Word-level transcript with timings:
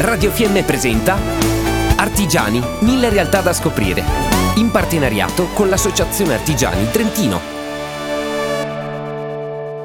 Radio 0.00 0.30
Fiemme 0.30 0.62
presenta 0.62 1.18
Artigiani, 1.96 2.58
mille 2.80 3.10
realtà 3.10 3.42
da 3.42 3.52
scoprire. 3.52 4.02
In 4.54 4.70
partenariato 4.70 5.48
con 5.52 5.68
l'Associazione 5.68 6.32
Artigiani 6.32 6.90
Trentino. 6.90 7.38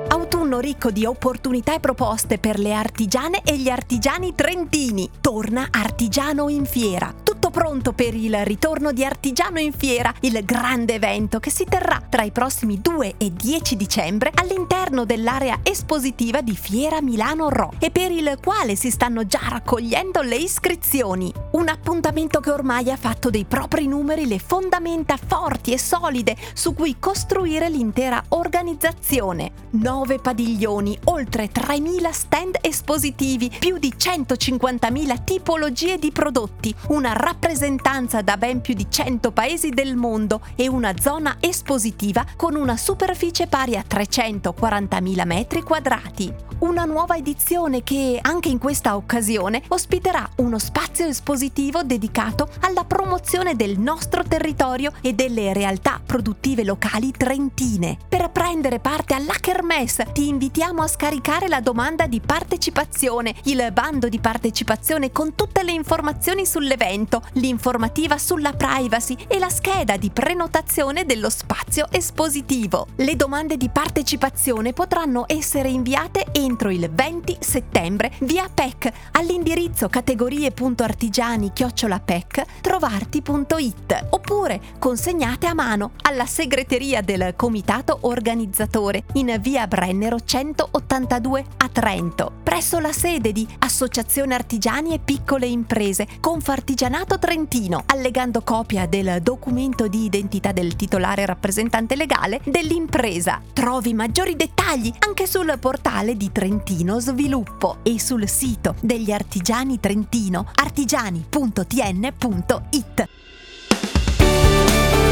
Autunno 0.08 0.60
ricco 0.60 0.90
di 0.90 1.06
opportunità 1.06 1.76
e 1.76 1.82
proposte 1.82 2.38
per 2.38 2.60
le 2.60 2.74
artigiane 2.74 3.42
e 3.44 3.58
gli 3.58 3.68
artigiani 3.68 4.34
trentini. 4.36 5.10
Torna 5.20 5.68
Artigiano 5.70 6.48
in 6.48 6.64
Fiera. 6.64 7.25
Pronto 7.56 7.94
per 7.94 8.14
il 8.14 8.44
ritorno 8.44 8.92
di 8.92 9.06
Artigiano 9.06 9.60
in 9.60 9.72
Fiera, 9.72 10.14
il 10.20 10.44
grande 10.44 10.96
evento 10.96 11.40
che 11.40 11.50
si 11.50 11.64
terrà 11.64 12.02
tra 12.10 12.22
i 12.24 12.32
prossimi 12.32 12.82
2 12.82 13.14
e 13.18 13.32
10 13.32 13.78
dicembre 13.78 14.30
all'interno 14.36 15.06
dell'area 15.06 15.60
espositiva 15.64 16.42
di 16.42 16.54
Fiera 16.54 17.02
Milano 17.02 17.48
Ro 17.48 17.72
e 17.80 17.92
per 17.92 18.12
il 18.12 18.40
quale 18.44 18.76
si 18.76 18.92
stanno 18.92 19.26
già 19.26 19.40
raccogliendo 19.48 20.22
le 20.22 20.36
iscrizioni. 20.36 21.32
Un 21.52 21.70
appuntamento 21.70 22.42
che 22.42 22.52
ormai 22.52 22.92
ha 22.92 22.98
fatto 22.98 23.30
dei 23.30 23.46
propri 23.46 23.88
numeri 23.88 24.28
le 24.28 24.40
fondamenta 24.40 25.16
forti 25.16 25.72
e 25.72 25.80
solide 25.80 26.36
su 26.54 26.74
cui 26.74 26.98
costruire 27.00 27.70
l'intera 27.70 28.22
organizzazione. 28.30 29.54
9 29.70 30.20
padiglioni, 30.20 31.00
oltre 31.06 31.50
3.000 31.50 32.12
stand 32.12 32.58
espositivi, 32.60 33.50
più 33.58 33.78
di 33.78 33.94
150.000 33.98 35.24
tipologie 35.24 35.98
di 35.98 36.12
prodotti, 36.12 36.76
una 36.90 37.14
rappresentanza 37.46 38.24
da 38.24 38.38
ben 38.38 38.60
più 38.60 38.74
di 38.74 38.88
100 38.90 39.32
paesi 39.32 39.70
del 39.70 39.96
mondo 39.96 40.42
e 40.56 40.68
una 40.68 40.96
zona 41.00 41.38
espositiva 41.40 42.26
con 42.36 42.56
una 42.56 42.76
superficie 42.76 43.46
pari 43.46 43.76
a 43.76 43.84
340.000 43.88 45.26
metri 45.28 45.62
quadrati. 45.62 46.34
Una 46.60 46.86
nuova 46.86 47.16
edizione 47.16 47.84
che, 47.84 48.18
anche 48.20 48.50
in 48.50 48.58
questa 48.58 48.96
occasione, 48.96 49.62
ospiterà 49.68 50.28
uno 50.38 50.58
spazio 50.58 51.06
espositivo 51.06 51.84
dedicato 51.84 52.50
alla 52.62 52.84
promozione 52.84 53.56
del 53.56 53.78
nostro 53.78 54.24
territorio 54.24 54.94
e 55.02 55.14
delle 55.14 55.54
realtà 55.54 56.02
produttive 56.04 56.64
locali 56.64 57.12
trentine. 57.12 57.96
Per 58.10 58.22
prendere 58.46 58.80
parte 58.80 59.16
alla 59.16 59.34
Kermesse. 59.40 60.06
Ti 60.14 60.28
invitiamo 60.28 60.84
a 60.84 60.88
scaricare 60.88 61.48
la 61.48 61.62
domanda 61.62 62.06
di 62.06 62.20
partecipazione, 62.20 63.34
il 63.46 63.72
bando 63.74 64.08
di 64.08 64.20
partecipazione 64.20 65.12
con 65.12 65.34
tutte 65.34 65.64
le 65.64 65.72
informazioni 65.72 66.46
sull'evento, 66.46 67.24
l'informativa 67.34 68.20
sulla 68.20 68.54
privacy 68.54 69.18
e 69.28 69.40
la 69.40 69.50
scheda 69.50 69.98
di 69.98 70.12
prenotazione 70.12 71.06
dello 71.06 71.32
spazio 71.32 71.88
espositivo. 71.90 72.86
Le 72.98 73.16
domande 73.16 73.58
di 73.58 73.70
partecipazione 73.70 74.74
potranno 74.74 75.24
essere 75.26 75.70
inviate 75.70 76.28
entro 76.32 76.70
il 76.70 76.88
20 76.88 77.38
settembre 77.40 78.12
via 78.20 78.48
PEC 78.54 78.92
all'indirizzo 79.14 79.90
categorie.artigiani-pec 79.90 82.46
trovarti.it 82.62 84.06
oppure 84.12 84.62
consegnate 84.78 85.48
a 85.48 85.56
mano 85.56 85.94
alla 86.04 86.28
segreteria 86.28 87.02
del 87.02 87.34
comitato 87.36 87.98
organizzatore 88.36 89.06
in 89.14 89.38
via 89.40 89.66
Brennero 89.66 90.20
182 90.20 91.46
a 91.58 91.70
Trento, 91.70 92.34
presso 92.44 92.80
la 92.80 92.92
sede 92.92 93.32
di 93.32 93.48
Associazione 93.60 94.36
Artigiani 94.36 94.94
e 94.94 95.00
Piccole 95.00 95.46
Imprese 95.46 96.06
Confartigianato 96.20 97.18
Trentino, 97.18 97.84
allegando 97.86 98.42
copia 98.42 98.88
del 98.88 99.22
documento 99.22 99.88
di 99.88 100.04
identità 100.04 100.52
del 100.52 100.76
titolare 100.76 101.26
rappresentante 101.26 101.96
legale 101.96 102.42
dell'impresa. 102.44 103.42
Trovi 103.54 103.94
maggiori 103.94 104.36
dettagli 104.36 104.92
anche 105.00 105.28
sul 105.28 105.56
portale 105.58 106.18
di 106.18 106.30
Trentino 106.34 107.00
Sviluppo 107.00 107.78
e 107.84 107.98
sul 108.00 108.28
sito 108.28 108.76
degli 108.82 109.14
artigiani 109.14 109.80
Trentino 109.80 110.48
artigiani.tn.it. 110.54 113.08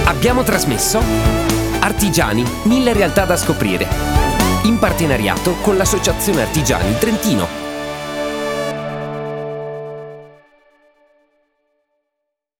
Abbiamo 0.06 0.44
trasmesso 0.44 1.63
Artigiani, 1.84 2.46
mille 2.64 2.94
realtà 2.94 3.26
da 3.26 3.36
scoprire. 3.36 3.86
In 4.64 4.80
partenariato 4.80 5.56
con 5.62 5.76
l'Associazione 5.76 6.44
Artigiani 6.44 6.98
Trentino. 6.98 7.63